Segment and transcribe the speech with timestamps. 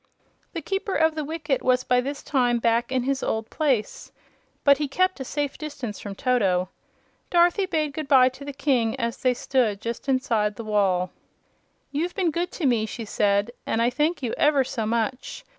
[0.53, 4.11] The Keeper of the Wicket was by this time back in his old place,
[4.63, 6.69] but he kept a safe distance from Toto.
[7.29, 11.11] Dorothy bade good bye to the King as they stood just inside the wall.
[11.91, 15.45] "You've been good to me," she said, "and I thank you ever so much.